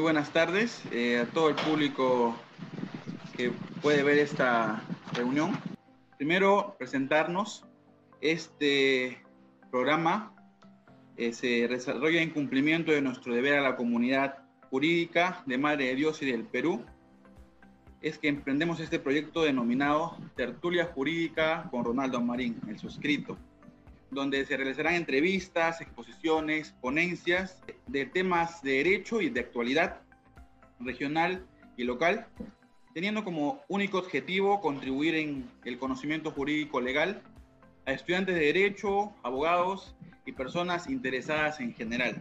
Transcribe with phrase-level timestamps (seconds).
[0.00, 2.34] Muy buenas tardes eh, a todo el público
[3.36, 3.52] que
[3.82, 5.52] puede ver esta reunión.
[6.16, 7.66] Primero, presentarnos.
[8.22, 9.22] Este
[9.70, 10.34] programa
[11.18, 14.38] eh, se desarrolla en cumplimiento de nuestro deber a la comunidad
[14.70, 16.82] jurídica de Madre de Dios y del Perú.
[18.00, 23.36] Es que emprendemos este proyecto denominado Tertulia Jurídica con Ronaldo Marín, el suscrito
[24.10, 30.00] donde se realizarán entrevistas, exposiciones, ponencias de temas de derecho y de actualidad
[30.80, 31.46] regional
[31.76, 32.26] y local,
[32.92, 37.22] teniendo como único objetivo contribuir en el conocimiento jurídico legal
[37.86, 39.94] a estudiantes de derecho, abogados
[40.26, 42.20] y personas interesadas en general.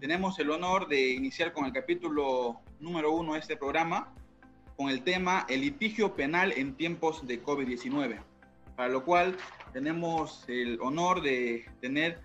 [0.00, 4.12] Tenemos el honor de iniciar con el capítulo número uno de este programa,
[4.76, 8.18] con el tema El litigio penal en tiempos de COVID-19,
[8.76, 9.36] para lo cual
[9.72, 12.20] tenemos el honor de tener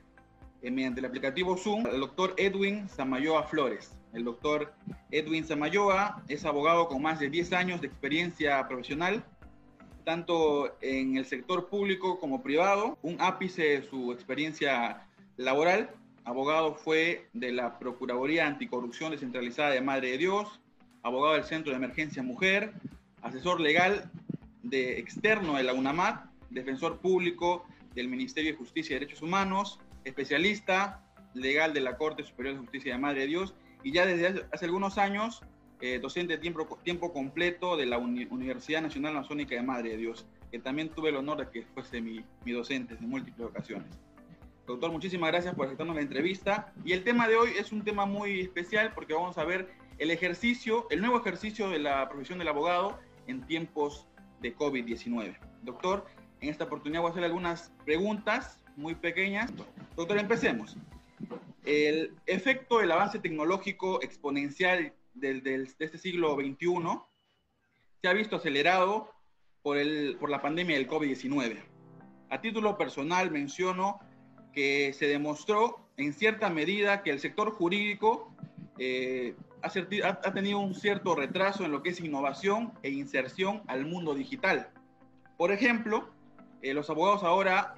[0.61, 3.95] eh, mediante el aplicativo Zoom al doctor Edwin Samayoa Flores.
[4.13, 4.73] El doctor
[5.11, 9.23] Edwin Samayoa es abogado con más de 10 años de experiencia profesional,
[10.05, 12.97] tanto en el sector público como privado.
[13.01, 15.05] Un ápice de su experiencia
[15.37, 15.91] laboral.
[16.23, 20.59] Abogado fue de la Procuraduría Anticorrupción Descentralizada de Madre de Dios,
[21.03, 22.73] abogado del Centro de Emergencia Mujer,
[23.21, 24.09] asesor legal
[24.63, 31.03] de externo de la UNAMAT defensor público del Ministerio de Justicia y Derechos Humanos, especialista
[31.33, 34.65] legal de la Corte Superior de Justicia de Madre de Dios y ya desde hace
[34.65, 35.41] algunos años
[35.81, 40.25] eh, docente de tiempo, tiempo completo de la Universidad Nacional Amazónica de Madre de Dios,
[40.51, 43.99] que también tuve el honor de que fuese mi, mi docente en múltiples ocasiones.
[44.65, 46.73] Doctor, muchísimas gracias por aceptarnos la entrevista.
[46.83, 50.09] Y el tema de hoy es un tema muy especial porque vamos a ver el
[50.09, 54.07] ejercicio, el nuevo ejercicio de la profesión del abogado en tiempos
[54.41, 55.37] de COVID-19.
[55.61, 56.05] Doctor,
[56.45, 59.51] en esta oportunidad voy a hacer algunas preguntas muy pequeñas.
[59.95, 60.77] Doctor, empecemos.
[61.63, 66.99] El efecto del avance tecnológico exponencial del, de este siglo XXI
[68.01, 69.11] se ha visto acelerado
[69.63, 71.57] por, el, por la pandemia del COVID-19.
[72.29, 73.99] A título personal menciono
[74.53, 78.31] que se demostró en cierta medida que el sector jurídico
[78.77, 79.69] eh, ha,
[80.09, 84.69] ha, tenido un cierto retraso en lo que es innovación e inserción al mundo digital.
[85.37, 86.14] Por ejemplo,
[86.61, 87.75] eh, los abogados ahora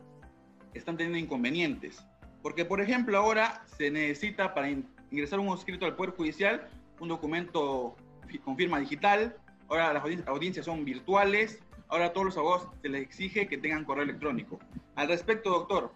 [0.73, 2.03] están teniendo inconvenientes.
[2.41, 4.69] Porque, por ejemplo, ahora se necesita para
[5.11, 7.95] ingresar un escrito al Poder Judicial un documento
[8.43, 9.35] con firma digital,
[9.69, 13.85] ahora las audiencias son virtuales, ahora a todos los abogados se les exige que tengan
[13.85, 14.59] correo electrónico.
[14.95, 15.91] Al respecto, doctor,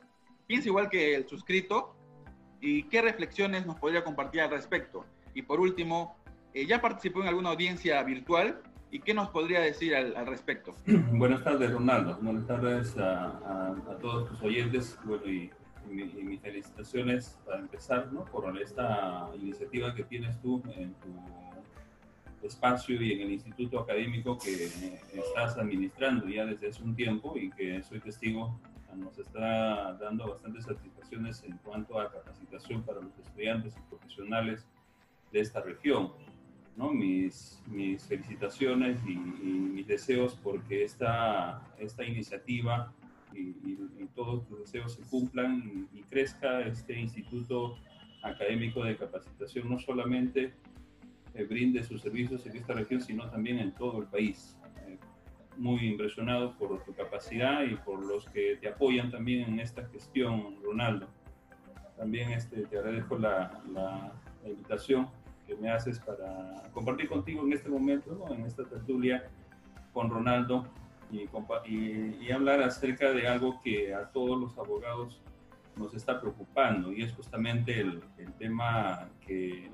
[0.48, 1.96] piensa igual que el suscrito
[2.60, 5.06] y qué reflexiones nos podría compartir al respecto.
[5.34, 6.16] Y por último,
[6.54, 8.62] eh, ¿ya participó en alguna audiencia virtual?
[8.92, 10.76] ¿Y qué nos podría decir al, respecto?
[11.14, 12.18] Buenas tardes, Ronaldo.
[12.22, 15.00] Buenas tardes a, todos tus oyentes.
[15.06, 15.50] Bueno, y,
[15.90, 18.24] mis felicitaciones para empezar, ¿no?
[18.26, 20.94] Por esta iniciativa que tienes tú en
[22.40, 24.66] tu espacio y en el instituto académico que
[25.14, 28.58] estás administrando ya desde hace un tiempo y que soy testigo
[28.96, 34.66] nos está dando bastantes satisfacciones en cuanto a capacitación para los estudiantes y profesionales
[35.32, 36.12] de esta región.
[36.76, 36.92] ¿No?
[36.92, 37.62] mis,
[38.08, 42.94] felicitaciones y, mis deseos porque esta, esta iniciativa
[43.34, 43.52] y,
[44.14, 47.78] todos tus deseos se cumplan y, crezca este instituto
[48.24, 50.54] académico de capacitación, no solamente
[51.34, 54.58] eh, brinde sus servicios en esta región, sino también en todo el país.
[54.86, 54.98] Eh,
[55.58, 60.58] muy impresionado por tu capacidad y por los que te apoyan también en esta gestión,
[60.62, 61.08] Ronaldo.
[61.96, 64.14] También este, te agradezco la, la
[65.52, 69.30] invitación me haces para compartir contigo en este momento, en esta tertulia
[69.94, 70.68] con Ronaldo
[71.12, 71.28] y,
[71.68, 75.22] y, hablar acerca de algo que a todos los abogados
[75.76, 79.70] nos está preocupando y es justamente el, el tema que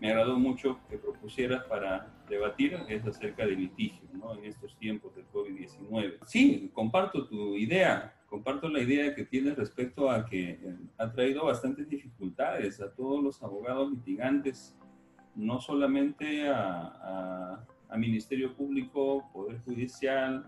[0.00, 4.34] me agradó mucho que propusieras para debatir, es acerca del litigio ¿no?
[4.34, 6.18] en estos tiempos del COVID-19.
[6.26, 11.44] Sí, comparto tu idea, comparto la idea que tienes respecto a que eh, ha traído
[11.44, 14.76] bastantes dificultades a todos los abogados litigantes
[15.34, 17.60] no solamente a,
[17.96, 20.44] Ministerio Público, Poder Judicial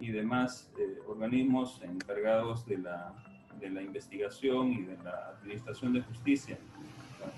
[0.00, 3.14] y demás eh, organismos encargados de la,
[3.58, 6.58] de la investigación y de la administración de justicia,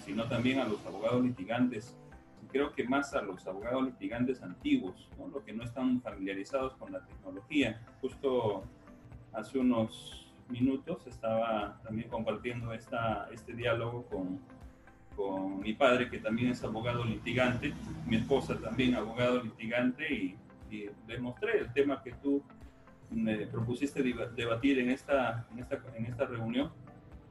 [0.04, 1.96] sino también a los abogados litigantes
[2.52, 5.26] creo que más a los abogados litigantes antiguos, ¿no?
[5.28, 7.81] los que no están familiarizados con la tecnología.
[8.00, 8.62] Justo
[9.32, 14.38] hace unos minutos estaba también compartiendo esta, este diálogo con
[15.17, 17.73] con mi padre, que también es abogado litigante,
[18.06, 20.37] mi esposa también abogado litigante, y,
[20.70, 22.43] y el tema que tú
[23.11, 24.03] me propusiste
[24.35, 26.70] debatir en esta, en esta, en esta reunión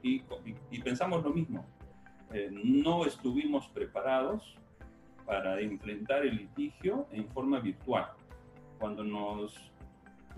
[0.04, 0.24] y,
[0.72, 1.66] y, pensamos lo mismo.
[2.31, 4.56] Eh, no estuvimos preparados
[5.25, 8.07] para enfrentar el litigio en forma virtual.
[8.80, 9.72] Cuando nos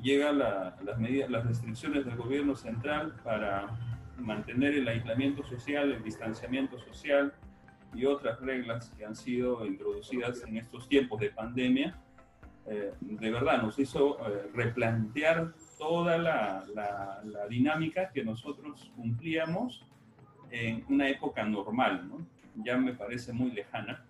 [0.02, 3.68] llegan las medidas, las restricciones del gobierno central para
[4.24, 7.34] mantener el aislamiento social, el distanciamiento social
[7.94, 12.00] y otras reglas que han sido introducidas en estos tiempos de pandemia,
[12.66, 19.86] eh, de verdad nos hizo eh, replantear toda la, la, dinámica que nosotros cumplíamos
[20.50, 22.26] en una época normal, ¿no?
[22.64, 24.06] Ya me parece muy lejana,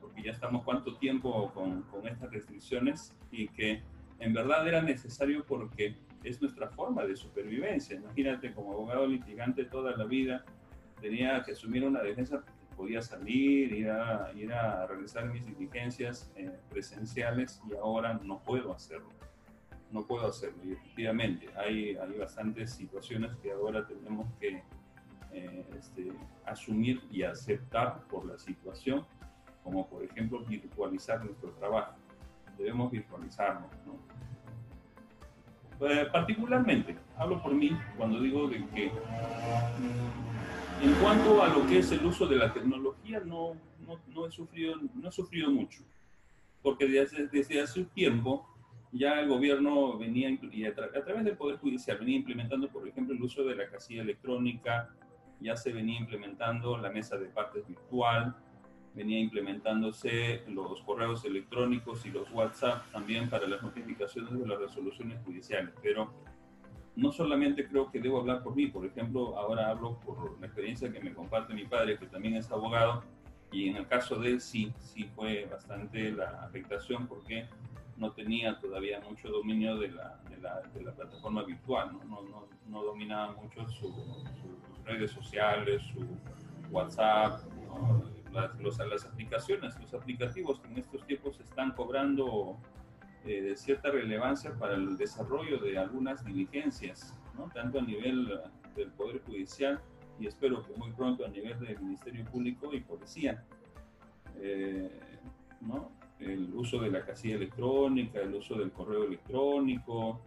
[0.00, 3.82] porque ya estamos cuánto tiempo con, con estas restricciones y que
[4.20, 7.96] en verdad era necesario porque es nuestra forma de supervivencia.
[7.96, 10.44] Imagínate, como abogado litigante toda la vida,
[11.00, 12.44] tenía que asumir una defensa,
[12.76, 18.72] podía salir, ir a, ir a realizar mis diligencias eh, presenciales y ahora no puedo
[18.72, 19.10] hacerlo.
[19.90, 20.58] No puedo hacerlo.
[20.64, 24.62] Y efectivamente, hay, hay bastantes situaciones que ahora tenemos que
[25.32, 26.12] eh, este,
[26.46, 29.04] asumir y aceptar por la situación,
[29.62, 31.94] como por ejemplo virtualizar nuestro trabajo.
[32.58, 34.11] Debemos virtualizarnos, ¿no?
[35.84, 41.78] Eh, particularmente, hablo por mí cuando digo de que mm, en cuanto a lo que
[41.78, 43.56] es el uso de la tecnología, no,
[44.14, 45.82] no, he, sufrido, no he sufrido mucho,
[46.62, 48.46] porque desde, desde hace un tiempo
[48.92, 53.22] ya el gobierno venía, y a, través del Poder Judicial, venía implementando, por ejemplo, el
[53.22, 54.90] uso de la casilla electrónica,
[55.40, 58.36] ya se venía implementando la mesa de partes virtual,
[58.94, 65.22] venía implementándose los correos electrónicos y los WhatsApp también para las notificaciones de las resoluciones
[65.24, 65.72] judiciales.
[65.82, 66.12] Pero
[66.94, 70.92] no solamente creo que debo hablar por mí, por ejemplo, ahora hablo por la experiencia
[70.92, 73.02] que me comparte mi padre, que también es abogado,
[73.50, 77.46] y en el caso de él sí, sí fue bastante la afectación porque
[77.96, 82.04] no tenía todavía mucho dominio de la, de la, de la plataforma virtual, ¿no?
[82.04, 86.06] No, no, no dominaba mucho su, sus redes sociales, su
[86.70, 87.42] WhatsApp,
[88.32, 92.58] las, las aplicaciones, los aplicativos que en estos tiempos están cobrando
[93.24, 97.48] eh, cierta relevancia para el desarrollo de algunas diligencias, ¿no?
[97.54, 98.40] tanto a nivel
[98.74, 99.80] del Poder Judicial
[100.18, 103.44] y espero que muy pronto a nivel del Ministerio Público y Policía.
[104.40, 104.90] Eh,
[105.60, 105.92] ¿no?
[106.18, 110.20] El uso de la casilla electrónica, el uso del correo electrónico,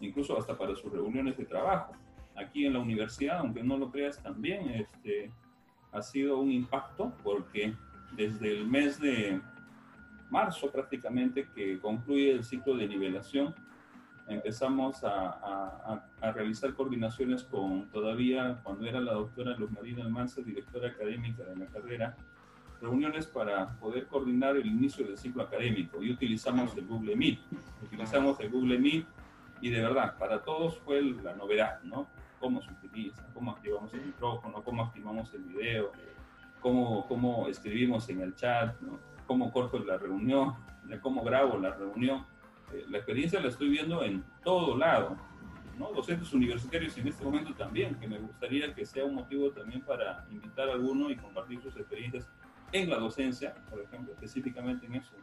[0.00, 1.92] incluso hasta para sus reuniones de trabajo.
[2.36, 5.30] Aquí en la universidad, aunque no lo creas también, este,
[5.94, 7.74] ha sido un impacto porque
[8.12, 9.40] desde el mes de
[10.28, 13.54] marzo prácticamente que concluye el ciclo de nivelación,
[14.26, 20.88] empezamos a, a, realizar coordinaciones con todavía cuando era la doctora Luz Marina Almanza, directora
[20.88, 22.16] académica de la carrera,
[22.80, 27.38] reuniones para poder coordinar el inicio del ciclo académico y utilizamos el Google Meet.
[27.82, 29.06] Utilizamos el Google Meet
[29.60, 32.08] y de verdad, para todos fue la novedad, ¿no?
[32.44, 35.92] Cómo se utiliza, cómo activamos el micrófono, cómo activamos el video,
[36.60, 38.76] cómo, cómo escribimos en el chat,
[39.26, 40.52] cómo corto la reunión,
[41.02, 42.26] cómo grabo la reunión.
[42.70, 45.16] Eh, la experiencia la estoy viendo en todo lado,
[45.78, 45.90] ¿no?
[45.94, 50.26] docentes universitarios en este momento también, que me gustaría que sea un motivo también para
[50.30, 52.28] invitar a alguno y compartir sus experiencias
[52.72, 55.14] en la docencia, por ejemplo, específicamente en eso,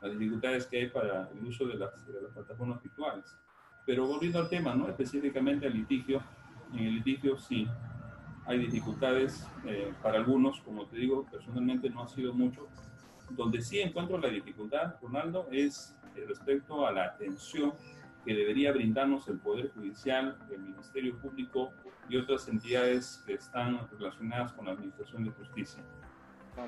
[0.00, 3.36] las dificultades que hay para el uso de las, de las plataformas virtuales.
[3.84, 4.88] Pero volviendo al tema, ¿no?
[4.88, 6.22] específicamente al litigio,
[6.72, 7.68] en el litigio sí
[8.46, 12.66] hay dificultades eh, para algunos, como te digo, personalmente no ha sido mucho.
[13.30, 15.96] Donde sí encuentro la dificultad, Ronaldo, es
[16.26, 17.72] respecto a la atención
[18.24, 21.70] que debería brindarnos el Poder Judicial, el Ministerio Público
[22.08, 25.82] y otras entidades que están relacionadas con la Administración de Justicia.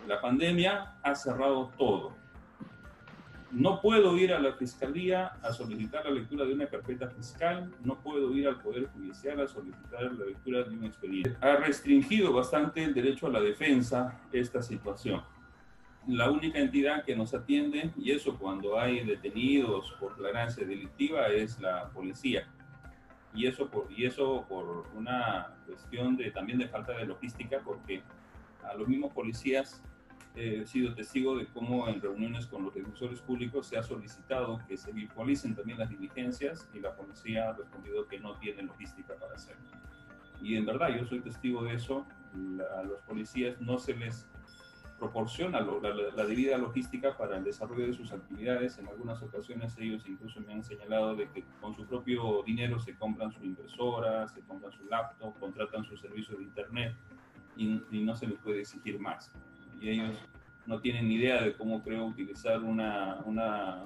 [0.07, 2.22] La pandemia ha cerrado todo
[3.53, 8.01] no puedo ir a la fiscalía a solicitar la lectura de una carpeta fiscal, no
[8.01, 11.37] puedo ir al Poder Judicial a solicitar la lectura de un expediente.
[11.41, 15.23] Ha restringido bastante el derecho a la defensa esta situación.
[16.09, 21.61] La única entidad que nos atiende, y eso cuando hay detenidos por flagrancia delictiva, es
[21.61, 22.49] la policía.
[23.35, 28.03] Y eso por, y eso por una cuestión de, también de falta de logística, porque
[28.65, 29.83] a los mismos policías
[30.35, 34.77] he sido testigo de cómo en reuniones con los defensores públicos se ha solicitado que
[34.77, 39.35] se virtualicen también las diligencias y la policía ha respondido que no tiene logística para
[39.35, 39.63] hacerlo.
[40.41, 42.07] Y en verdad, yo soy testigo de eso.
[42.77, 44.27] a los policías no se les
[44.99, 48.79] proporciona la, debida logística para el desarrollo de sus actividades.
[48.79, 52.95] En algunas ocasiones ellos incluso me han señalado de que con su propio dinero se
[52.95, 56.97] compran su impresora, se compran su laptop, contratan su servicio de internet
[57.57, 59.31] y, y no se les puede exigir más
[59.83, 60.17] y ellos
[60.67, 63.83] no tienen ni idea de cómo creo utilizar una, una,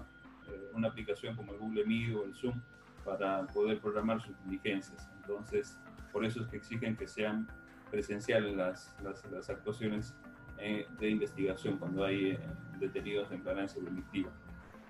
[0.46, 2.60] eh, una aplicación como el Google Meet o el Zoom
[3.02, 5.08] para poder programar sus diligencias.
[5.22, 5.78] Entonces,
[6.12, 7.48] por eso es que exigen que sean
[7.90, 10.14] presenciales las, las, las actuaciones
[10.58, 12.38] eh, de investigación cuando hay eh,
[12.78, 14.30] detenidos en planancia delictiva.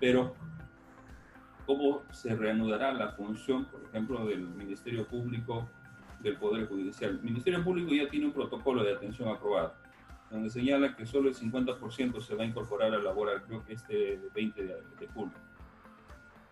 [0.01, 0.35] Pero,
[1.65, 5.69] ¿cómo se reanudará la función, por ejemplo, del Ministerio Público,
[6.19, 7.11] del Poder Judicial?
[7.11, 9.73] El Ministerio Público ya tiene un protocolo de atención aprobado,
[10.29, 14.61] donde señala que solo el 50% se va a incorporar a laboral, que este 20
[14.61, 15.33] de, de julio.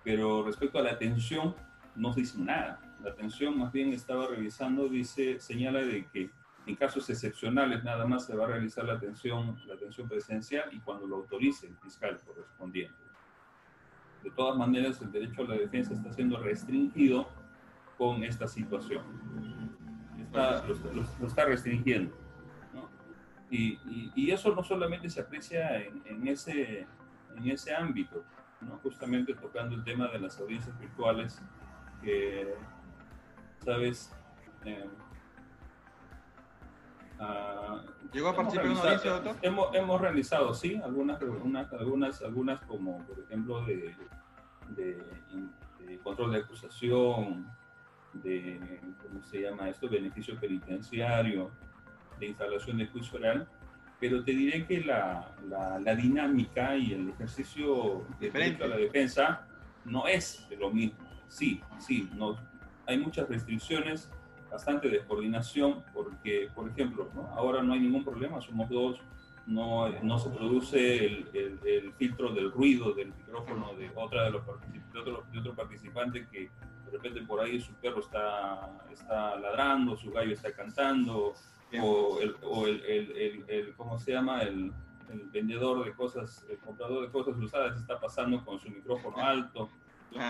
[0.03, 1.55] Pero respecto a la atención,
[1.95, 2.79] no hizo nada.
[3.03, 6.29] La atención más bien estaba revisando, dice, señala de que
[6.65, 10.79] en casos excepcionales nada más se va a realizar la atención, la atención presencial y
[10.79, 12.95] cuando lo autorice el fiscal correspondiente.
[14.23, 17.29] De todas maneras, el derecho a la defensa está siendo restringido
[17.97, 19.03] con esta situación.
[20.33, 22.11] lo, está restringiendo.
[23.55, 26.85] Y, y, eso no solamente se aprecia en, en, ese,
[27.35, 28.23] en ese ámbito,
[28.61, 28.77] ¿no?
[28.83, 31.41] justamente tocando el tema de las audiencias virtuales,
[32.01, 32.53] que,
[33.63, 34.11] ¿sabes?
[34.65, 34.89] Eh,
[37.17, 37.79] Uh,
[38.11, 39.37] ¿Llegó a participar en una audiencia, doctor?
[39.41, 43.95] Hemos, hemos, realizado, sí, algunas, algunas, algunas, algunas como por ejemplo de,
[44.69, 45.01] de,
[45.79, 47.47] de, control de acusación,
[48.13, 48.59] de,
[49.01, 49.87] ¿cómo se llama esto?
[49.87, 51.51] Beneficio penitenciario,
[52.19, 53.47] de instalación de juicio oral,
[53.99, 58.77] pero te diré que la, la, la dinámica y el ejercicio de derecho a la
[58.77, 59.47] defensa
[59.85, 60.99] no es lo mismo.
[61.27, 62.37] Sí, sí, no,
[62.85, 64.09] hay muchas restricciones
[64.51, 69.01] bastante descoordinación porque, por ejemplo, ahora no hay ningún problema, somos dos,
[69.47, 74.45] no, no se produce el, el, filtro del ruido del micrófono de, otra de, los
[74.45, 76.49] de, otro, de otro participante que
[76.85, 81.33] de repente por ahí su perro está, está ladrando, su gallo está cantando,
[81.81, 84.41] o, el, o el, el, ¿cómo se llama?
[84.41, 84.71] El,
[85.11, 89.69] el vendedor de cosas, el comprador de cosas usadas está pasando con su micrófono alto.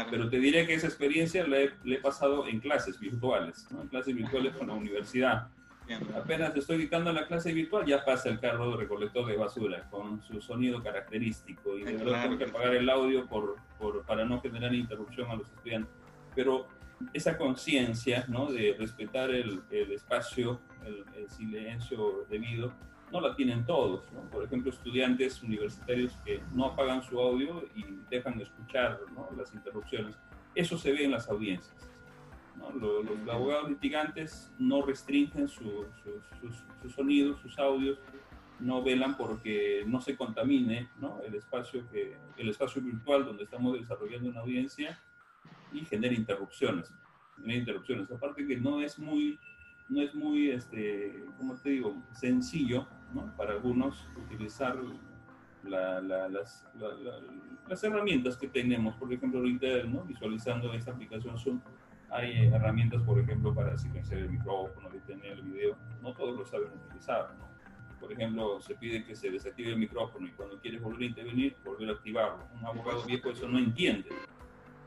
[0.10, 4.56] Pero te diré que esa experiencia la he, pasado en clases virtuales, en clases virtuales
[4.56, 5.48] con la universidad.
[6.16, 10.22] Apenas estoy dictando la clase virtual, ya pasa el carro de recolector de basura con
[10.24, 14.42] su sonido característico y de verdad tengo que apagar el audio por, por, para no
[14.42, 15.94] generar interrupción a los estudiantes.
[16.34, 16.68] Pero
[17.14, 18.52] esa conciencia ¿no?
[18.52, 22.74] de respetar el, el espacio, el, el silencio debido,
[23.12, 24.04] no la tienen todos.
[24.32, 29.00] Por ejemplo, estudiantes universitarios que no apagan su audio y dejan de escuchar
[29.38, 30.18] las interrupciones.
[30.56, 31.95] Eso se ve en las audiencias.
[32.80, 35.86] Los, abogados litigantes no restringen sus
[36.94, 38.00] sonidos, sus audios,
[38.60, 40.90] no velan porque no se contamine
[41.26, 45.00] El, espacio que, el espacio virtual donde estamos desarrollando una audiencia
[45.74, 46.94] y genera interrupciones.
[47.38, 48.12] Genera interrupciones.
[48.12, 49.40] Aparte que no es muy
[49.90, 53.36] no es muy, este, como te digo, sencillo ¿no?
[53.38, 54.78] para algunos utilizar
[55.64, 56.66] la, las,
[57.68, 58.96] las, herramientas que tenemos.
[58.96, 60.04] Por ejemplo, ahorita ¿no?
[60.04, 61.62] visualizando esta aplicación Zoom,
[62.10, 65.78] hay herramientas, por ejemplo, para silenciar el micrófono, detener el video.
[66.02, 67.32] No todos lo saben utilizar.
[67.38, 67.46] ¿no?
[68.00, 71.56] Por ejemplo, se pide que se desactive el micrófono y cuando quieres volver a intervenir,
[71.64, 72.48] volver a activarlo.
[72.60, 74.10] Un abogado viejo eso no entiende.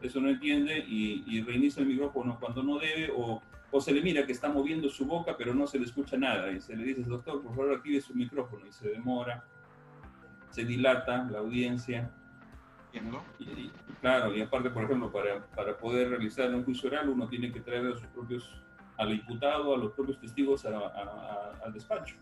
[0.01, 4.01] Eso no entiende y, y reinicia el micrófono cuando no debe o o se le
[4.01, 6.85] mira que está moviendo su boca pero no se le escucha nada y se le
[6.85, 9.45] dice, doctor, por favor active su micrófono y se demora,
[10.51, 12.11] se dilata la audiencia.
[12.93, 17.53] Y, claro, y aparte, por ejemplo, para, para, poder realizar un juicio oral uno tiene
[17.53, 18.61] que traer a sus propios,
[18.97, 22.17] al imputado, a los propios testigos al despacho,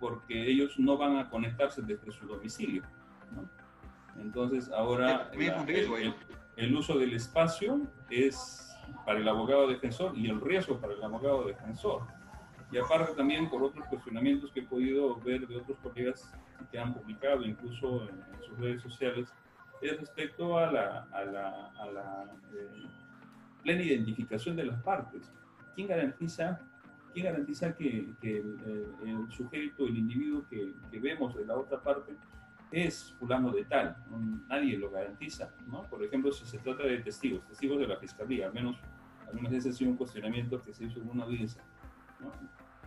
[0.00, 2.82] porque ellos no van a conectarse desde su domicilio.
[4.18, 5.30] Entonces, ahora
[6.56, 8.68] el uso del espacio es
[9.04, 12.02] para el abogado defensor y el riesgo para el abogado defensor.
[12.70, 16.32] Y aparte también por otros cuestionamientos que he podido ver de otros colegas
[16.70, 19.32] que han publicado incluso en, sus redes sociales,
[19.80, 22.86] es respecto a la, a la, a la eh,
[23.62, 25.32] plena identificación de las partes.
[25.74, 26.60] ¿Quién garantiza,
[27.12, 28.58] quién garantiza que, que el,
[29.04, 32.14] el, sujeto, el individuo que, que vemos de la otra parte,
[32.70, 33.96] es fulano de tal,
[34.48, 35.82] nadie lo garantiza, ¿no?
[35.84, 38.76] Por ejemplo, si se trata de testigos, testigos de la fiscalía, al menos,
[39.26, 41.62] al menos ese ha sido un cuestionamiento que se hizo en una audiencia,
[42.20, 42.30] ¿no?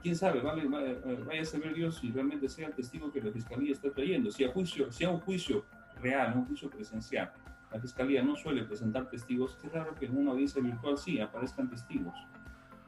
[0.01, 0.41] ¿Quién sabe?
[0.41, 4.31] Vale, vaya, a saber Dios si realmente sea el testigo que la fiscalía está trayendo,
[4.31, 5.63] si a juicio, si a un juicio
[6.01, 7.31] real, un juicio presencial,
[7.71, 11.69] la fiscalía no suele presentar testigos, es raro que en una audiencia virtual sí aparezcan
[11.69, 12.13] testigos,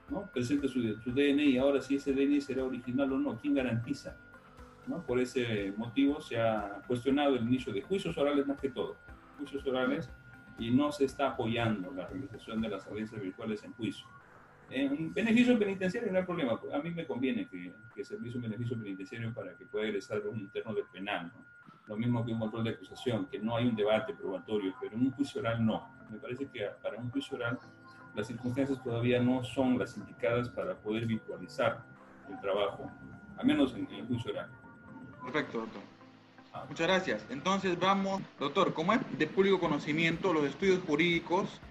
[0.10, 0.24] ¿no?
[0.28, 4.18] Presente su, su DNI, ahora si ese DNI será original o no, ¿quién garantiza?
[5.08, 8.98] Por ese motivo se ha cuestionado el inicio de juicios orales más que todo,
[9.38, 10.10] juicios orales,
[10.60, 14.06] y no se está apoyando la realización de las audiencias virtuales en juicio.
[14.70, 18.78] En beneficio penitenciario no hay problema, a mí me conviene que, que se un beneficio
[18.78, 21.32] penitenciario para que pueda egresar un interno de penal,
[21.94, 25.02] lo mismo que un control de acusación, que no hay un debate probatorio, pero en
[25.02, 25.88] un juicio oral no.
[26.10, 27.60] Me parece que para un juicio oral
[28.16, 31.86] las circunstancias todavía no son las indicadas para poder virtualizar
[32.30, 32.90] el trabajo,
[33.38, 34.50] al menos en el juicio oral.
[35.24, 35.82] Perfecto, doctor.
[36.52, 36.66] Ah.
[36.68, 37.26] Muchas gracias.
[37.30, 41.62] Entonces vamos, doctor, como es de público conocimiento, los estudios jurídicos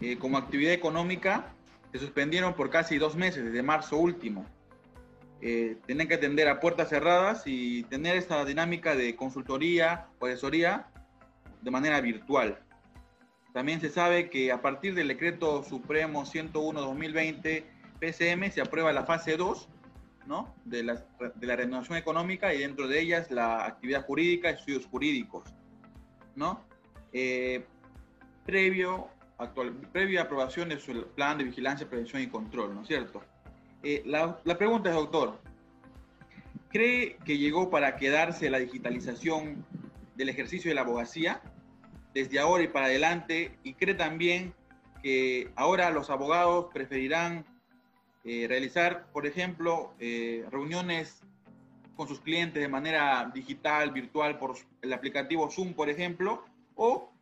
[0.00, 1.52] eh, como actividad económica
[1.92, 4.46] se suspendieron por casi dos meses, desde marzo último.
[5.42, 10.88] Eh, tienen que atender a puertas cerradas y tener esta dinámica de consultoría o asesoría
[11.60, 12.58] de manera virtual.
[13.52, 17.64] También se sabe que a partir del decreto supremo 101-2020
[17.98, 19.68] PCM se aprueba la fase 2
[20.26, 20.54] ¿no?
[20.64, 25.54] de, la, de la renovación económica y dentro de ellas la actividad jurídica, estudios jurídicos.
[26.34, 26.64] ¿no?
[27.12, 27.64] Eh,
[28.44, 33.22] previo, actual, previa aprobación de su plan de vigilancia, prevención y control, ¿no es cierto?
[33.88, 35.38] Eh, la, la pregunta es, doctor,
[36.70, 39.64] ¿cree que llegó para quedarse la digitalización
[40.16, 41.40] del ejercicio de la abogacía
[42.12, 43.56] desde ahora y para adelante?
[43.62, 44.54] ¿Y cree también
[45.04, 47.46] que ahora los abogados preferirán
[48.24, 51.22] eh, realizar, por ejemplo, eh, reuniones
[51.94, 57.12] con sus clientes de manera digital, virtual, por el aplicativo Zoom, por ejemplo, o,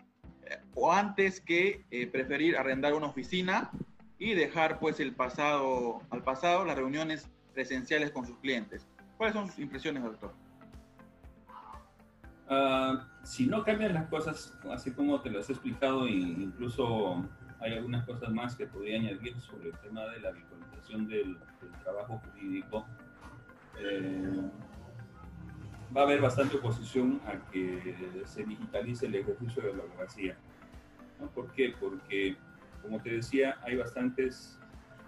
[0.75, 3.71] o antes que preferir arrendar una oficina
[4.19, 8.87] y dejar pues el pasado al pasado, las reuniones presenciales con sus clientes.
[9.17, 10.33] ¿Cuáles son sus impresiones, doctor?
[12.49, 17.25] Uh, si no cambian las cosas, así como te las he explicado, e incluso
[17.61, 21.39] hay algunas cosas más que podría añadir sobre el tema de la virtualización del,
[21.83, 22.85] trabajo jurídico.
[23.79, 24.51] Eh,
[25.97, 30.37] va a haber bastante oposición a que se digitalice el ejercicio de la abogacía.
[31.21, 31.29] ¿no?
[31.29, 31.75] ¿Por qué?
[31.81, 32.37] Porque
[32.85, 34.59] como te decía, hay bastantes,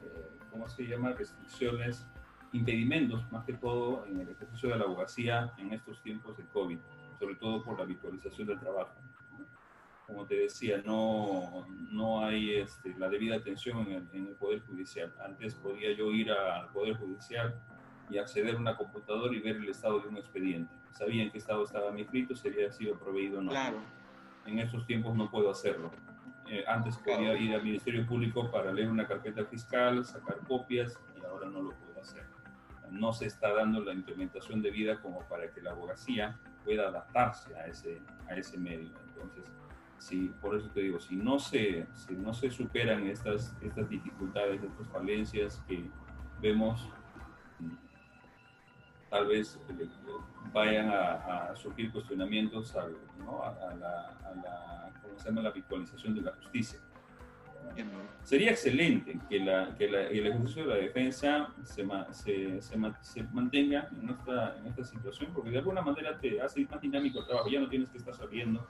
[0.02, 2.06] eh, ¿cómo se llama?, restricciones,
[2.52, 6.78] impedimentos, más que todo en el ejercicio de la abogacía en estos tiempos de COVID,
[7.18, 8.95] sobre todo por la virtualización del trabajo.
[10.06, 14.61] Como te decía, no, no hay este, la debida atención en el, en el Poder
[14.61, 15.12] Judicial.
[15.23, 17.54] Antes podía yo ir al Poder Judicial
[18.08, 20.73] y acceder a una computadora y ver el estado de un expediente.
[20.93, 23.50] Sabía en qué estado estaba mi escrito, si había sido proveído o no.
[23.50, 23.78] Claro.
[24.47, 25.91] En estos tiempos no puedo hacerlo.
[26.49, 31.25] Eh, antes podía ir al Ministerio Público para leer una carpeta fiscal, sacar copias y
[31.25, 32.25] ahora no lo puedo hacer.
[32.91, 37.54] No se está dando la implementación de vida como para que la abogacía pueda adaptarse
[37.56, 38.91] a ese, a ese medio.
[39.09, 39.45] Entonces,
[39.99, 44.63] sí, por eso te digo, si no se, si no se superan estas, estas dificultades,
[44.63, 45.85] estas falencias que
[46.41, 46.89] vemos,
[49.11, 49.89] tal vez eh,
[50.52, 54.85] vayan a, surgir cuestionamientos a, la
[55.16, 56.78] se llama la virtualización de la justicia.
[58.23, 63.88] Sería excelente que, la, que la, el ejercicio de la defensa se, se, se, mantenga
[64.00, 67.49] en esta, en esta situación, porque de alguna manera te hace más dinámico el trabajo.
[67.49, 68.66] Ya no tienes que estar saliendo,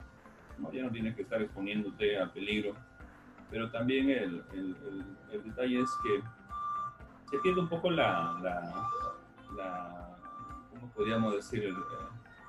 [0.59, 0.73] ¿no?
[0.73, 2.75] ya no tienes que estar exponiéndote al peligro.
[3.51, 4.77] Pero también el, el,
[5.33, 6.23] el, detalle es que
[7.31, 8.89] se pierde un poco la, la,
[9.57, 10.17] la
[10.71, 11.73] ¿cómo podríamos decir?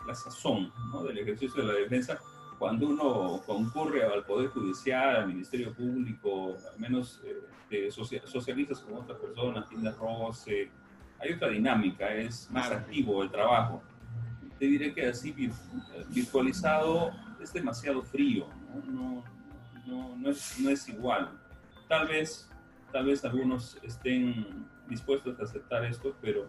[0.08, 1.04] la sazón ¿no?
[1.04, 2.18] del ejercicio de la defensa
[2.58, 7.22] cuando uno concurre al Poder Judicial, al Ministerio Público, al menos
[7.70, 10.72] eh, socializas con otras personas, tiendas roce,
[11.20, 13.82] hay otra dinámica, es más activo el trabajo.
[14.60, 15.34] Te diré que así
[16.10, 18.48] virtualizado es demasiado frío,
[18.88, 19.24] ¿no?
[19.86, 21.32] No, no, es, no es igual.
[21.88, 22.50] Tal vez,
[22.92, 26.48] tal vez algunos estén dispuestos a aceptar esto, pero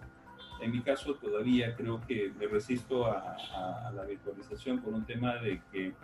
[0.60, 5.62] en mi caso todavía creo que me resisto a, la virtualización por un tema de
[5.72, 5.94] que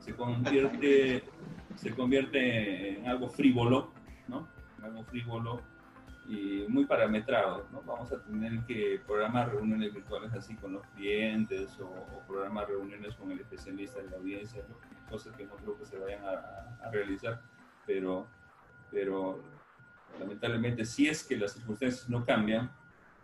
[0.00, 1.22] se convierte,
[1.76, 3.92] se convierte en algo frívolo,
[4.28, 4.48] ¿no?
[4.78, 5.62] En algo frívolo
[6.26, 7.82] y muy parametrado, ¿no?
[7.82, 13.30] Vamos a tener que programar reuniones virtuales así con los clientes o, programar reuniones con
[13.30, 14.62] el especialista de la audiencia,
[15.10, 17.40] cosas que no creo que se vayan a, realizar,
[17.86, 18.26] pero,
[18.90, 19.42] pero
[20.20, 22.70] lamentablemente si es que las circunstancias no cambian,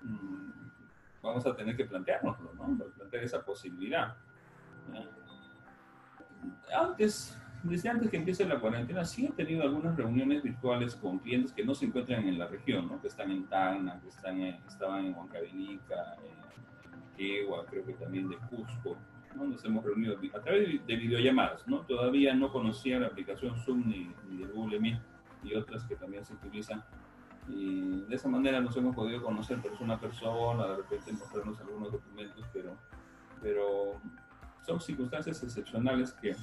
[0.03, 0.60] mm,
[1.23, 2.85] vamos a tener que planteárnoslo, ¿no?
[2.97, 4.17] Plantear esa posibilidad.
[6.75, 11.53] Antes, desde antes que empiece la cuarentena, sí he tenido algunas reuniones virtuales con clientes
[11.53, 13.01] que no se encuentran en la región, ¿no?
[13.01, 18.37] Que están en Tacna, que están estaban en Huancavelica, en Quegua, creo que también de
[18.39, 18.97] Cusco,
[19.37, 19.45] ¿no?
[19.45, 21.81] Nos hemos reunido a través de videollamadas, ¿no?
[21.81, 25.01] Todavía no conocía la aplicación Zoom ni, ni Google Meet
[25.43, 26.83] y otras que también se utilizan
[27.53, 31.93] y de esa manera nos hemos podido conocer persona a persona, de repente mostrarnos algunos
[31.93, 32.77] documentos, pero,
[33.43, 34.01] pero
[34.67, 36.37] son circunstancias excepcionales que,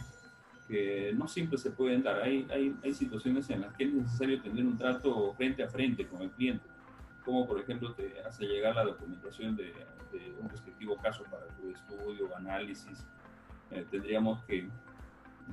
[0.67, 2.21] que no siempre se pueden dar.
[2.21, 6.07] Hay, hay, hay, situaciones en las que es necesario tener un trato frente a frente
[6.07, 6.65] con el cliente,
[7.23, 9.73] como por ejemplo te hace llegar la documentación de,
[10.11, 13.05] de un respectivo caso para tu estudio, análisis.
[13.71, 14.69] Eh, tendríamos que,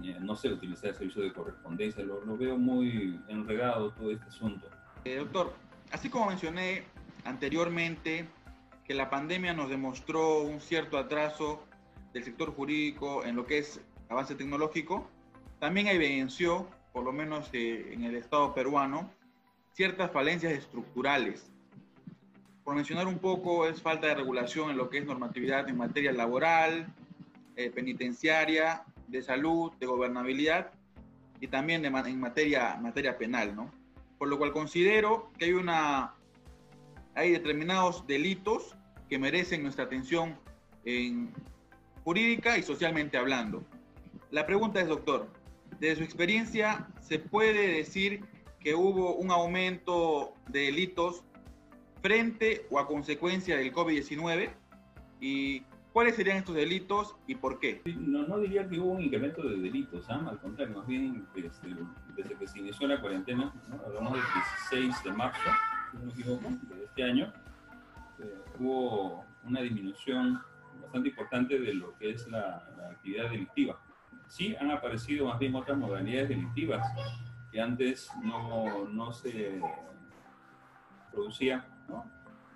[0.02, 2.04] eh, no sé, utilizar el servicio de correspondencia.
[2.04, 4.68] Lo, lo veo muy enredado todo este asunto.
[5.04, 5.52] Eh, doctor,
[5.92, 6.82] así como mencioné
[7.24, 8.26] anteriormente,
[8.84, 11.62] que la pandemia nos demostró un cierto atraso
[12.14, 15.06] del sector jurídico en lo que es avance tecnológico,
[15.58, 19.10] también evidenció, por lo menos eh, en el Estado peruano,
[19.74, 21.50] ciertas falencias estructurales.
[22.64, 26.12] Por mencionar un poco, es falta de regulación en lo que es normatividad en materia
[26.12, 26.86] laboral,
[27.56, 30.72] eh, penitenciaria, de salud, de gobernabilidad
[31.40, 33.83] y también en materia, materia penal, ¿no?
[34.18, 36.14] Por lo cual considero que hay una
[37.14, 38.74] hay determinados delitos
[39.09, 40.37] que merecen nuestra atención
[40.85, 41.33] en
[42.03, 43.64] jurídica y socialmente hablando.
[44.31, 45.29] La pregunta es, doctor,
[45.79, 48.24] desde su experiencia, ¿se puede decir
[48.61, 51.22] que hubo un aumento de delitos
[52.03, 54.50] frente o a consecuencia del COVID-19?
[55.20, 55.62] ¿Y
[55.94, 57.80] cuáles serían estos delitos y por qué?
[57.96, 60.26] No, no diría que hubo un incremento de delitos, ¿ah?
[60.28, 61.72] al contrario, más bien este,
[62.16, 63.54] desde que se inició la cuarentena,
[63.87, 64.22] hablamos del
[64.72, 65.50] 16 de marzo,
[65.92, 67.33] si no me equivoco, de este año,
[68.18, 70.42] eh, hubo una disminución
[70.83, 72.57] bastante importante de lo que es la,
[72.90, 73.78] actividad delictiva.
[74.26, 76.85] Sí han aparecido más bien otras modalidades delictivas
[77.52, 79.61] que antes no, no se
[81.12, 82.04] producía, ¿no?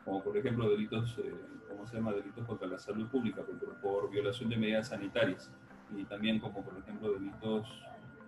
[0.04, 1.34] como por ejemplo delitos, eh,
[1.78, 2.12] ¿cómo se llama?
[2.12, 5.48] Delitos contra la salud pública por, por, violación de medidas sanitarias
[5.96, 7.68] y también como por ejemplo delitos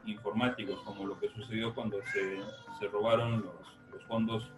[0.07, 2.39] informáticos, como lo que sucedió cuando se,
[2.79, 4.51] se robaron los, los fondos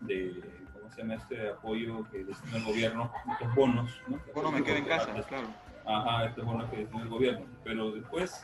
[0.00, 0.42] de
[0.90, 4.02] se llama este apoyo que destina el gobierno, estos bonos.
[4.08, 4.20] ¿no?
[4.34, 5.46] Bono me quedo en casa, claro.
[5.86, 7.46] Ajá, estos bonos que destina el gobierno.
[7.62, 8.42] Pero después,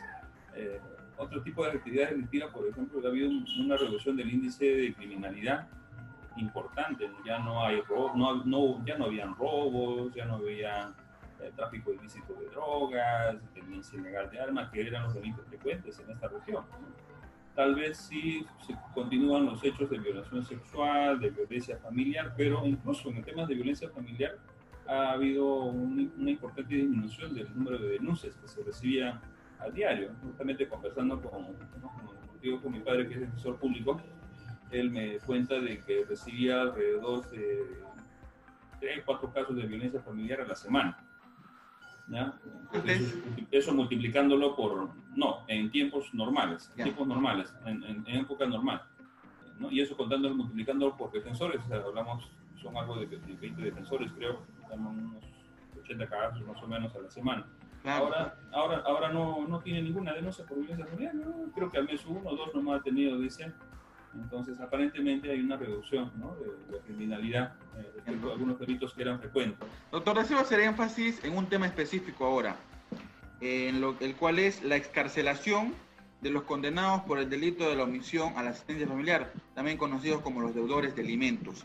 [0.54, 0.80] eh,
[1.16, 5.66] otro tipo de actividades delictivas, por ejemplo, ha habido una reducción del índice de criminalidad
[6.36, 7.10] importante.
[7.24, 7.82] Ya no hay
[8.14, 10.94] no, no, ya no habían robos, ya no había
[11.40, 16.10] eh, tráfico ilícito de drogas, tenencia ilegal de armas, que eran los delitos frecuentes en
[16.10, 16.64] esta región
[17.56, 23.08] tal vez sí se continúan los hechos de violación sexual, de violencia familiar, pero incluso
[23.08, 24.36] en el tema de violencia familiar
[24.86, 29.20] ha habido una importante disminución del número de denuncias que se recibían
[29.58, 30.10] a diario.
[30.22, 31.56] Justamente conversando con,
[32.60, 34.00] con mi padre, que es defensor público,
[34.70, 37.82] él me cuenta de que recibía alrededor de
[38.80, 40.98] tres, cuatro casos de violencia familiar a la semana.
[43.50, 48.82] Eso, multiplicándolo por, no, en tiempos normales, en tiempos normales, en, en, época normal.
[49.58, 49.70] ¿no?
[49.72, 52.30] Y eso contándolo, multiplicándolo por defensores, o sea, hablamos,
[52.62, 55.24] son algo de, 20 defensores, creo, unos
[55.82, 57.46] 80 casos más o menos a la semana.
[57.84, 61.14] Ahora, ahora, ahora no, no tiene ninguna denuncia por violencia familiar,
[61.54, 63.54] creo que al mes uno o dos nomás ha tenido, dicen,
[64.22, 66.34] entonces, aparentemente hay una reducción ¿no?
[66.36, 69.68] de, la criminalidad eh, a algunos delitos que eran frecuentes.
[69.92, 72.56] Doctor, deseo hacer énfasis en un tema específico ahora,
[73.40, 75.74] en lo, el cual es la excarcelación
[76.20, 80.22] de los condenados por el delito de la omisión a la asistencia familiar, también conocidos
[80.22, 81.64] como los deudores de alimentos,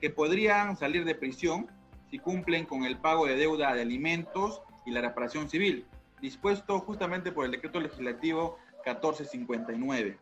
[0.00, 1.68] que podrían salir de prisión
[2.10, 5.86] si cumplen con el pago de deuda de alimentos y la reparación civil,
[6.20, 10.18] dispuesto justamente por el decreto legislativo 1459.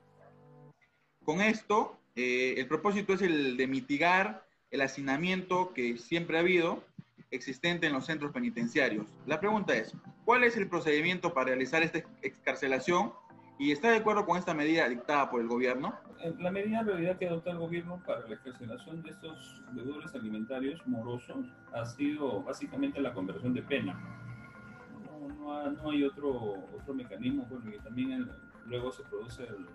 [1.25, 6.85] Con esto, eh, el propósito es el de mitigar el hacinamiento que siempre ha habido
[7.31, 9.07] existente en los centros penitenciarios.
[9.27, 13.13] La pregunta es, ¿cuál es el procedimiento para realizar esta excarcelación
[13.59, 15.95] y está de acuerdo con esta medida dictada por el gobierno?
[16.23, 20.15] Eh, la medida en realidad que adopta el gobierno para la excarcelación de estos deudores
[20.15, 23.99] alimentarios morosos ha sido básicamente la conversión de pena.
[25.39, 26.31] No, hay otro,
[26.77, 28.31] otro mecanismo, bueno, que también
[28.67, 29.67] luego se produce el,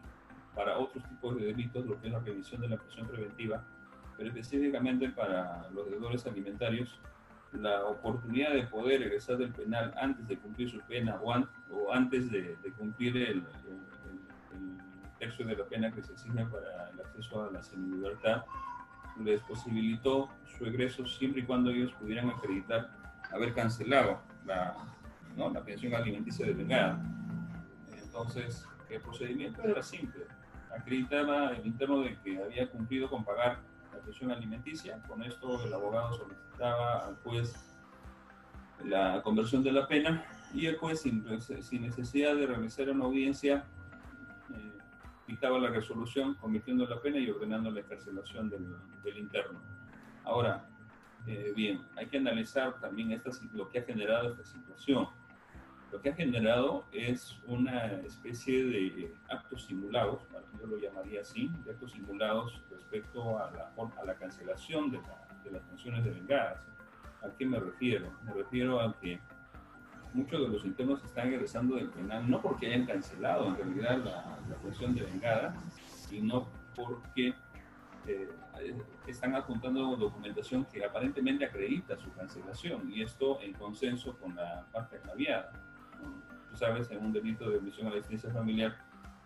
[0.56, 3.64] para otros tipos de delitos, lo que es la revisión de la prisión preventiva,
[4.18, 7.00] pero específicamente para los deudores alimentarios,
[7.54, 11.34] la oportunidad de poder egresar del penal antes de cumplir su pena o,
[11.74, 13.44] o antes de, cumplir el,
[15.18, 18.44] tercio de la pena que se exige para el acceso a la semilibertad,
[19.22, 22.90] les posibilitó su egreso siempre y cuando ellos pudieran acreditar
[23.30, 24.78] haber cancelado la,
[25.36, 25.50] ¿no?
[25.50, 27.04] la pensión alimenticia devengada.
[28.02, 30.26] Entonces, el procedimiento era simple
[30.76, 33.60] acreditaba el interno de que había cumplido con pagar
[33.94, 35.02] la pensión alimenticia.
[35.08, 37.54] Con esto el abogado solicitaba al juez
[38.86, 41.24] la conversión de la pena y el juez, sin,
[41.82, 43.66] necesidad de realizar una audiencia,
[44.52, 44.72] eh,
[45.28, 49.60] dictaba la resolución convirtiendo la pena y ordenando la encarcelación del, interno.
[50.24, 50.70] Ahora,
[51.28, 55.08] eh, bien, hay que analizar también esta, lo que ha generado esta situación
[55.92, 60.22] lo que ha generado es una especie de actos simulados,
[60.60, 65.00] yo lo llamaría así, de actos simulados respecto a la, a la cancelación de,
[65.44, 66.06] de las pensiones.
[67.22, 68.12] ¿A qué me refiero?
[68.24, 69.20] Me refiero a que
[70.14, 74.40] muchos de los internos están egresando del penal no porque hayan cancelado en realidad la,
[74.50, 75.56] la pensión de vengada,
[75.88, 77.34] sino porque
[78.08, 78.30] eh,
[79.06, 84.98] están adjuntando documentación que aparentemente acredita su cancelación y esto en consenso con la parte
[84.98, 85.52] agraviada.
[86.60, 88.78] Sabes, en un delito de omisión a la existencia familiar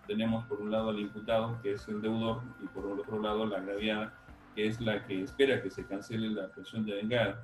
[0.05, 3.57] tenemos por un lado al imputado, que es el deudor, y por otro lado la
[3.57, 4.13] agraviada,
[4.53, 7.41] que es la que espera que se cancele la presión de vengada.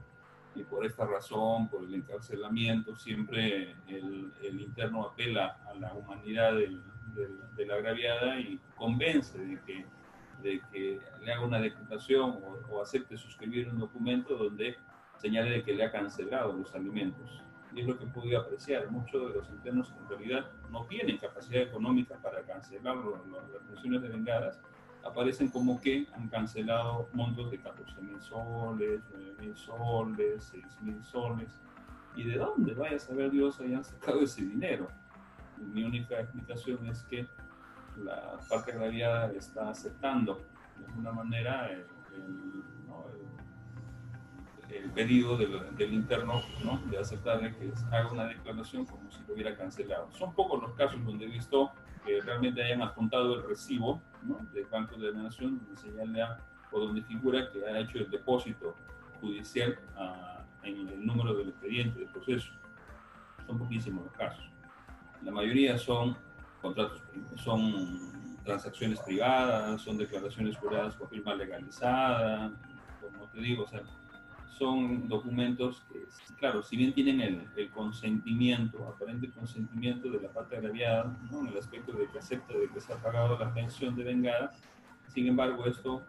[0.54, 6.54] Y por esta razón, por el encarcelamiento, siempre el, el interno apela a la humanidad
[6.54, 9.86] de la agraviada y convence de que,
[10.43, 12.38] de que le haga una declaración
[12.69, 14.78] o, acepte suscribir un documento donde
[15.17, 17.41] señale de que le ha cancelado los alimentos.
[17.73, 18.89] Y es lo que pude apreciar.
[18.89, 24.10] Muchos de los internos en realidad no tienen capacidad económica para cancelar las pensiones de
[24.10, 24.60] vengadas.
[25.03, 31.03] Aparecen como que han cancelado montos de 14 mil soles, 9 mil soles, 6 mil
[31.03, 31.62] soles.
[32.15, 34.88] ¿Y de dónde vaya a saber Dios hayan sacado ese dinero?
[35.73, 37.27] mi única explicación es que
[37.97, 40.41] la parte agraviada está aceptando
[40.77, 41.86] de alguna manera el,
[44.93, 46.77] pedido del, interno ¿no?
[46.89, 50.10] de aceptarle que haga una declaración como si lo hubiera cancelado.
[50.13, 51.71] Son pocos los casos donde he visto
[52.05, 54.38] que realmente hayan apuntado el recibo ¿no?
[54.53, 56.39] del Banco de la Nación donde señala
[56.71, 58.75] o donde figura que ha hecho el depósito
[59.19, 62.51] judicial ah, en el número del expediente del proceso.
[63.47, 64.45] Son poquísimos los casos.
[65.23, 66.15] La mayoría son
[66.62, 67.01] contratos,
[67.36, 68.12] son
[68.43, 72.51] transacciones privadas, son declaraciones juradas por firma legalizada,
[73.01, 73.82] como te digo, o sea,
[74.59, 76.05] son documentos que,
[76.37, 81.39] claro, si bien tienen el, el consentimiento, aparente consentimiento de la parte agraviada, ¿no?
[81.39, 84.51] en el aspecto de que acepta de que se ha pagado la pensión de vengada,
[85.07, 86.03] sin embargo, esto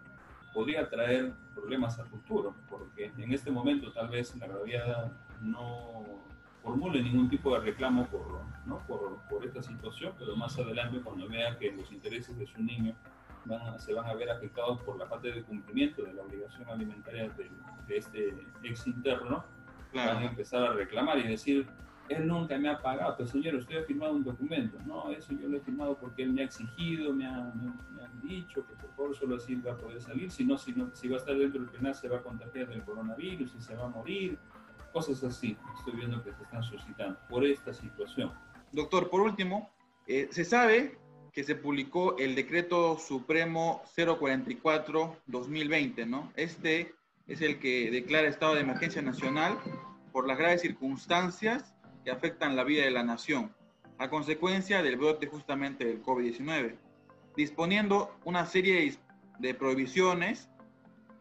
[0.53, 6.05] podría traer problemas a futuro, porque en este momento tal vez la agraviada no
[6.63, 8.79] formule ningún tipo de reclamo por, ¿no?
[8.87, 12.95] por, por, esta situación, pero más adelante cuando vea que los intereses de su niño
[13.51, 17.29] van se van a ver afectados por la parte de cumplimiento de la obligación alimentaria
[17.31, 17.51] de,
[17.87, 19.45] de este ex interno,
[19.93, 21.67] van a empezar a reclamar y decir,
[22.09, 24.79] él nunca me ha pagado, pero señor, usted ha firmado un documento.
[24.85, 28.21] No, eso yo lo he firmado porque él me ha exigido, me, ha, me, han
[28.23, 31.09] dicho que por favor solo así va a poder salir, si no, si, no, si
[31.09, 33.85] va a estar dentro del penal se va a contagiar del coronavirus y se va
[33.85, 34.39] a morir
[34.93, 38.33] Cosas así, estoy viendo que se están suscitando por esta situación.
[38.73, 39.71] Doctor, por último,
[40.07, 40.99] eh, se sabe
[41.33, 46.33] que se publicó el decreto supremo 044-2020, ¿no?
[46.37, 46.95] Este
[47.27, 49.59] es el que declara estado de emergencia nacional
[50.13, 53.55] por las graves circunstancias que afectan la vida de la nación,
[53.99, 56.77] a consecuencia del brote justamente del COVID-19,
[57.37, 58.97] disponiendo una serie
[59.39, 60.49] de prohibiciones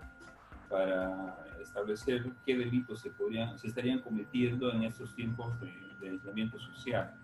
[0.68, 6.58] para establecer qué delitos se, podrían, se estarían cometiendo en estos tiempos de, de aislamiento
[6.58, 7.14] social.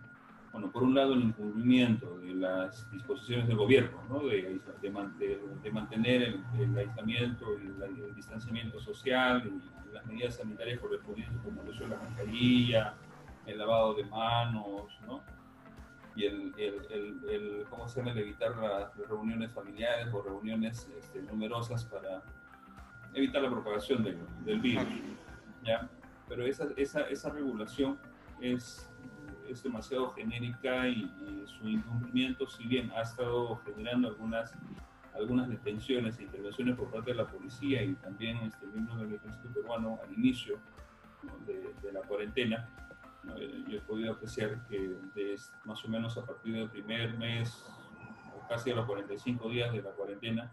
[0.55, 4.21] Bueno, por un lado el incumplimiento de las disposiciones del gobierno, ¿no?
[4.21, 11.37] de, de, de, mantener el, aislamiento y el, distanciamiento social y las medidas sanitarias correspondientes
[11.43, 12.95] como el uso de la mascarilla,
[13.47, 15.23] el lavado de manos, ¿no?
[16.15, 18.13] y el, el, el, ¿cómo se llama?
[18.13, 22.23] el evitar las reuniones familiares o reuniones este, numerosas para
[23.13, 24.87] evitar la propagación del, del virus.
[25.65, 25.91] ¿ya?
[26.29, 27.99] Pero esa, esa, esa regulación
[28.41, 28.89] es,
[29.49, 31.11] es demasiado genérica y,
[31.47, 34.53] su incumplimiento, si bien ha estado generando algunas,
[35.15, 39.49] algunas detenciones e intervenciones por parte de la policía y también este, miembros del ejército
[39.53, 40.59] peruano al inicio
[41.47, 42.69] de, la cuarentena,
[43.37, 44.97] eh, yo he podido apreciar que
[45.65, 47.65] más o menos a partir del primer mes
[48.35, 50.53] o casi a los 45 días de la cuarentena,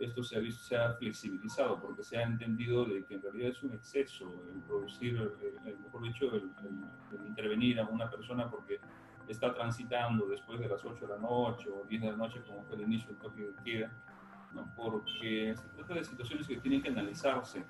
[0.00, 3.50] esto se ha, visto, se ha flexibilizado porque se ha entendido de que en realidad
[3.50, 5.16] es un exceso el producir,
[5.66, 8.80] el, mejor dicho, el, intervenir a una persona porque
[9.28, 12.64] está transitando después de las 8 de la noche o 10 de la noche, como
[12.64, 13.92] fue el inicio del toque de queda,
[14.54, 14.72] ¿no?
[14.74, 17.64] porque se trata de situaciones que tienen que analizarse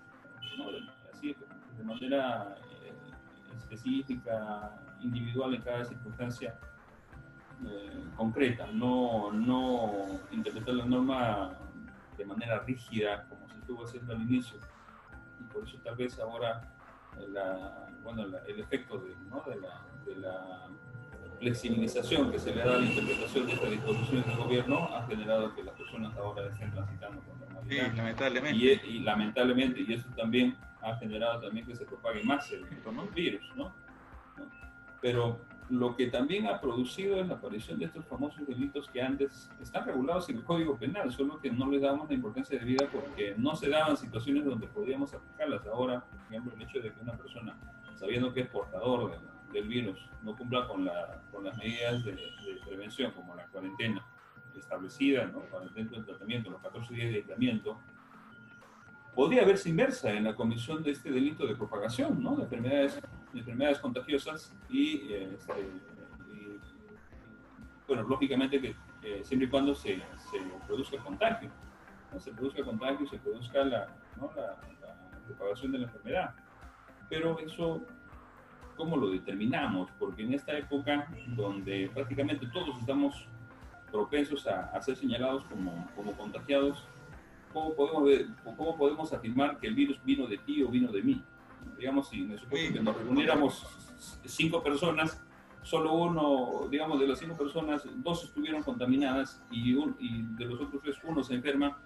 [0.57, 0.67] ¿no?
[1.13, 1.37] así,
[1.77, 2.93] de manera eh,
[3.57, 6.59] específica, individual en cada circunstancia
[7.67, 11.59] eh, concreta, no, no interpretar la norma
[12.21, 14.59] de manera rígida como se estuvo haciendo al inicio.
[15.41, 16.61] Y por eso tal vez ahora
[17.29, 19.43] la, bueno, el efecto de, ¿no?
[19.47, 20.69] de, la, de la
[21.39, 25.55] flexibilización que se le da a la interpretación de estas disposiciones del gobierno ha generado
[25.55, 27.87] que las personas ahora estén transitando con normalidad.
[27.91, 28.57] Sí, lamentablemente.
[28.87, 33.09] Y, y, lamentablemente, y eso también ha generado también que se propague más el, el
[33.15, 33.73] virus, ¿no?
[35.01, 39.49] Pero lo que también ha producido es la aparición de estos famosos delitos que antes
[39.61, 42.89] están regulados en el Código Penal, solo que no les dábamos la importancia de vida
[42.93, 45.65] porque no se daban situaciones donde podíamos aplicarlas.
[45.69, 47.57] Ahora, por ejemplo, el hecho de que una persona,
[47.95, 49.17] sabiendo que es portador
[49.53, 54.05] del virus, no cumpla con, la, con las medidas de, de, prevención, como la cuarentena
[54.57, 55.43] establecida, ¿no?
[55.75, 57.79] dentro del tratamiento, los 14 días de aislamiento,
[59.15, 62.37] podría verse inversa en la comisión de este delito de propagación, ¿no?
[62.37, 63.01] De enfermedades, de
[63.35, 65.61] enfermedades contagiosas y, este,
[66.33, 66.59] y,
[67.87, 69.97] bueno, lógicamente que eh, siempre y cuando se,
[70.31, 71.51] se produzca contagio,
[72.13, 72.21] ¿no?
[72.21, 74.31] se produzca contagio, se produzca la, ¿no?
[74.37, 76.35] la, la, propagación de la enfermedad.
[77.09, 77.83] Pero eso,
[78.77, 79.91] ¿cómo lo determinamos?
[79.99, 83.27] Porque en esta época donde prácticamente todos estamos
[83.91, 86.85] propensos a, a ser señalados como, como contagiados,
[87.53, 88.09] ¿cómo podemos,
[88.57, 91.25] cómo podemos afirmar que el virus vino de ti o vino de mí?
[91.81, 93.67] Digamos, si supuesto que nos reuniéramos
[94.27, 95.19] cinco personas,
[95.63, 100.61] solo uno, digamos, de las cinco personas, dos estuvieron contaminadas y, un, y de los
[100.61, 101.81] otros tres, uno se enferma,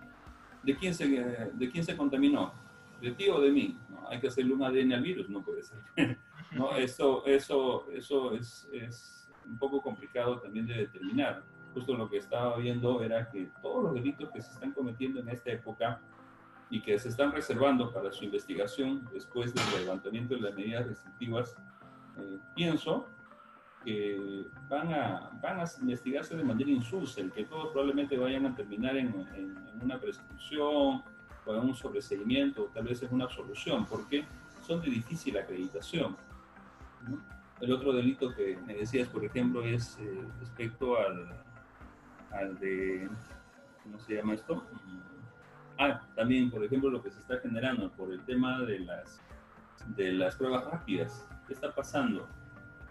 [0.64, 2.52] ¿de quién se, de quién se contaminó?
[3.00, 3.78] ¿De ti o de mí?
[3.88, 4.09] ¿No?
[4.09, 5.78] Hay que hacerle un ADN al virus, no puede ser.
[6.50, 6.72] ¿No?
[6.76, 12.57] Eso, eso, eso es, es un poco complicado también de determinar justo lo que estaba
[12.57, 16.00] viendo era que todos los delitos que se están cometiendo en esta época
[16.74, 21.56] y que se están reservando para su investigación después del levantamiento de las medidas restrictivas,
[22.18, 23.06] eh, pienso
[23.84, 28.56] que van a, van a investigarse de manera insulsa, el que todos probablemente vayan a
[28.56, 29.06] terminar en,
[29.37, 31.04] en, en una prescripción
[31.46, 34.24] o en un sobreseguimiento, o tal vez en una absolución, porque
[34.66, 36.16] son de difícil acreditación.
[37.08, 37.20] ¿no?
[37.60, 41.28] El otro delito que me decías, por ejemplo, es eh, respecto al,
[42.32, 43.08] al de,
[43.84, 44.60] ¿cómo se llama esto?
[45.78, 49.20] Ah, también, por ejemplo, lo que se está generando por el tema de las,
[49.96, 51.26] de las pruebas rápidas.
[51.46, 52.28] ¿Qué está pasando?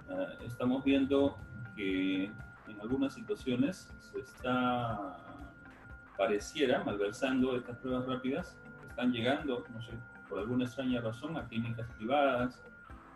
[0.09, 1.37] Uh, estamos viendo
[1.75, 5.17] que en algunas situaciones se está,
[6.17, 9.93] pareciera, malversando estas pruebas rápidas, están llegando, no sé,
[10.27, 12.61] por alguna extraña razón, a clínicas privadas,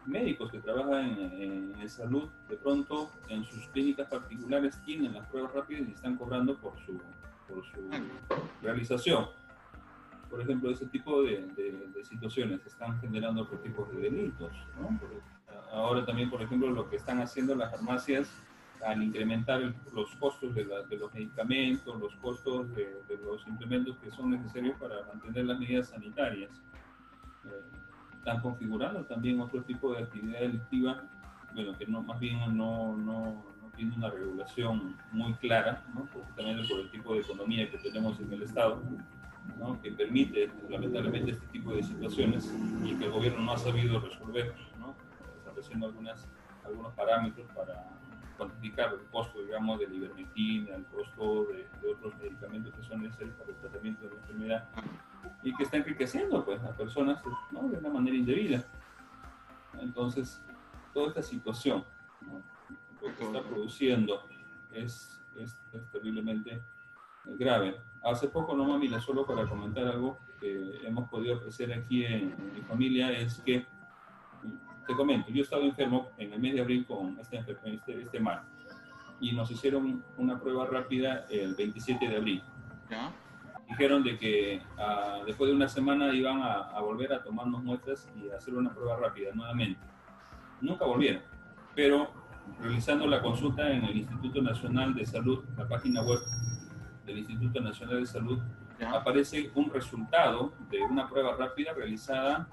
[0.06, 5.54] médicos que trabajan en, en, salud, de pronto en sus clínicas particulares tienen las pruebas
[5.54, 6.98] rápidas y están cobrando por su,
[7.48, 7.90] por su
[8.62, 9.28] realización.
[10.30, 14.52] Por ejemplo, ese tipo de, de, de situaciones están generando otro tipo de delitos.
[14.80, 15.00] ¿no?
[15.72, 18.30] Ahora también, por ejemplo, lo que están haciendo las farmacias
[18.86, 24.12] al incrementar los costos de, la, de, los medicamentos, los costos de, los implementos que
[24.12, 26.52] son necesarios para mantener las medidas sanitarias.
[27.46, 27.50] Eh,
[28.18, 31.04] están configurando también otro tipo de actividad delictiva,
[31.54, 36.08] bueno, que no, más bien no, no, no tiene una regulación muy clara, ¿no?
[36.14, 38.82] justamente por el tipo de economía que tenemos en el Estado,
[39.58, 39.82] ¿no?
[39.82, 44.54] que permite lamentablemente este tipo de situaciones y que el gobierno no ha sabido resolver,
[44.80, 44.94] ¿no?
[45.40, 46.28] estableciendo algunas,
[46.66, 47.90] algunos parámetros para
[48.38, 53.02] cuantificar el costo, digamos, de la ivermectina, el costo de, de, otros medicamentos que son
[53.02, 54.70] necesarios para el tratamiento de la enfermedad
[55.44, 57.68] y que está enriqueciendo pues, a personas ¿no?
[57.68, 58.64] de una manera indebida.
[59.80, 60.42] Entonces,
[60.94, 61.84] toda esta situación,
[62.22, 62.42] ¿no?
[63.02, 64.24] lo que está produciendo
[64.72, 66.62] es, es, es terriblemente
[67.26, 67.76] grave.
[68.08, 72.54] Hace poco, no mami, solo para comentar algo que hemos podido ofrecer aquí en, en
[72.54, 73.66] mi familia es que
[74.88, 78.20] te comento, yo he estado enfermo en el mes de abril con este, este, este
[78.22, 78.44] mal
[79.20, 82.44] y nos hicieron una prueba rápida el 27 de abril.
[82.90, 83.12] ¿Ya?
[83.68, 88.10] Dijeron de que uh, después de una semana iban a, a, volver a tomarnos muestras
[88.16, 89.82] y hacer una prueba rápida nuevamente.
[90.62, 91.22] Nunca volvieron,
[91.76, 92.10] pero
[92.62, 96.20] realizando la consulta en el Instituto Nacional de Salud, la página web
[97.08, 98.40] del Instituto Nacional de Salud,
[98.80, 98.92] ¿Ya?
[98.92, 102.48] aparece un resultado de una prueba rápida realizada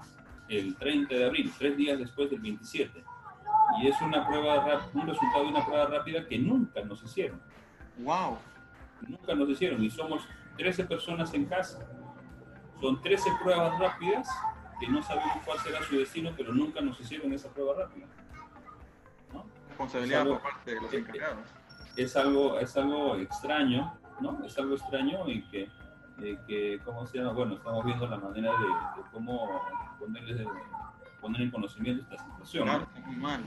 [0.47, 3.03] el 30 de abril, tres días después del 27.
[3.81, 7.41] Y es una prueba, un resultado de una prueba rápida que nunca nos hicieron.
[7.99, 8.37] ¡Wow!
[9.07, 10.27] Nunca nos hicieron y somos
[10.57, 11.85] 13 personas en casa.
[12.79, 14.27] Son 13 pruebas rápidas
[14.79, 18.07] que no sabemos cuál será su destino, pero nunca nos hicieron esa prueba rápida.
[19.33, 19.45] ¿no?
[19.67, 21.49] Responsabilidad algo, por parte de los encargados.
[21.97, 24.43] Es algo, es algo extraño, ¿no?
[24.43, 25.69] Es algo extraño y que
[26.21, 27.33] eh, que, ¿cómo se llama?
[27.33, 29.61] Bueno, estamos viendo la manera de, de cómo
[29.99, 30.47] ponerles, de
[31.19, 32.63] poner en conocimiento esta situación.
[32.63, 33.41] Claro, está muy mal.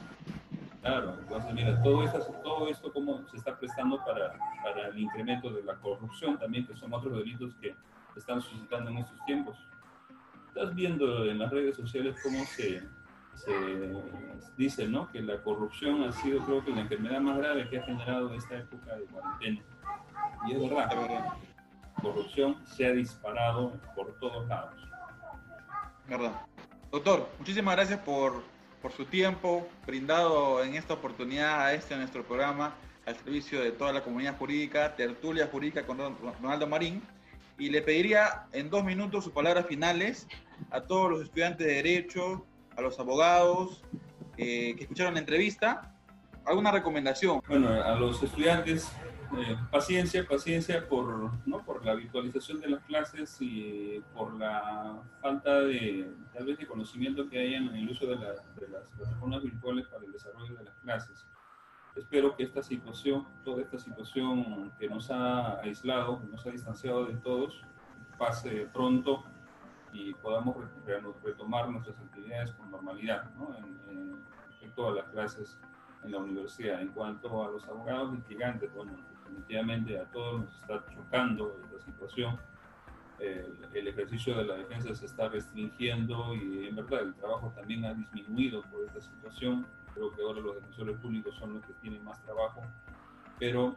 [0.82, 5.50] Claro, entonces mira, todo esto, todo esto cómo se está prestando para, para el incremento
[5.50, 7.74] de la corrupción también, que son otros delitos que
[8.16, 9.56] están suscitando en estos tiempos.
[10.48, 12.82] Estás viendo en las redes sociales cómo se,
[13.34, 13.92] se
[14.56, 15.10] dice, ¿no?
[15.10, 18.58] Que la corrupción ha sido, creo que, la enfermedad más grave que ha generado esta
[18.58, 19.62] época de cuarentena.
[20.46, 20.90] Y es verdad,
[22.00, 24.74] corrupción se ha disparado por todos lados.
[26.08, 26.32] verdad.
[26.90, 28.42] Doctor, muchísimas gracias por,
[28.80, 32.74] por su tiempo brindado en esta oportunidad a este nuestro programa
[33.06, 37.02] al servicio de toda la comunidad jurídica, tertulia jurídica con Ron- Ronaldo Marín.
[37.58, 40.28] Y le pediría en dos minutos sus palabras finales
[40.70, 43.82] a todos los estudiantes de Derecho, a los abogados
[44.36, 45.92] eh, que escucharon la entrevista.
[46.46, 47.42] ¿Alguna recomendación?
[47.48, 48.88] Bueno, a los estudiantes,
[49.36, 51.58] eh, paciencia, paciencia por, ¿no?
[51.64, 57.28] por la virtualización de las clases y por la falta de, tal vez, de conocimiento
[57.28, 60.64] que hay en el uso de, la- de las plataformas virtuales para el desarrollo de
[60.64, 61.26] las clases.
[61.96, 67.06] Espero que esta situación, toda esta situación que nos ha aislado, que nos ha distanciado
[67.06, 67.60] de todos,
[68.16, 69.24] pase pronto
[69.92, 73.54] y podamos re- re- retomar nuestras actividades con normalidad, ¿no?
[73.56, 75.58] en, en respecto a las clases
[76.04, 76.80] en la universidad.
[76.80, 78.92] En cuanto a los abogados litigantes, bueno,
[79.28, 82.38] definitivamente a todos nos está chocando esta situación.
[83.18, 87.84] El, el ejercicio de la defensa se está restringiendo y en verdad el trabajo también
[87.84, 89.66] ha disminuido por esta situación.
[89.94, 92.62] Creo que ahora los defensores públicos son los que tienen más trabajo,
[93.38, 93.76] pero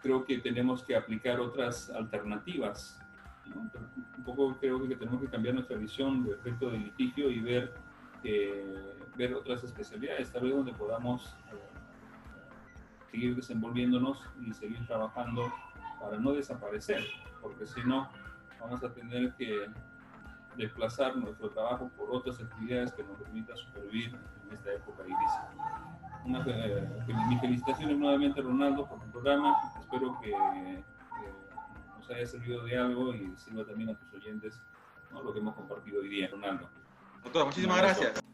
[0.00, 3.00] creo que tenemos que aplicar otras alternativas.
[3.46, 3.70] ¿no?
[4.18, 7.74] Un poco creo que tenemos que cambiar nuestra visión respecto del litigio y ver
[8.22, 11.75] eh, ver otras especialidades, tal vez donde podamos eh,
[13.16, 15.50] seguir desenvolviéndonos y seguir trabajando
[15.98, 17.02] para no desaparecer,
[17.40, 18.10] porque si no,
[18.60, 19.70] vamos a tener que
[20.56, 24.14] desplazar nuestro trabajo por otras actividades que nos permitan supervivir
[24.44, 26.46] en esta época difícil.
[26.46, 26.88] Eh,
[27.28, 29.56] mis felicitaciones nuevamente, Ronaldo, por tu programa.
[29.80, 30.84] Espero que eh,
[31.96, 34.60] nos haya servido de algo y sirva también a tus oyentes
[35.10, 35.22] ¿no?
[35.22, 36.68] lo que hemos compartido hoy día, Ronaldo.
[37.22, 38.26] Doctor, muchísimas gracias.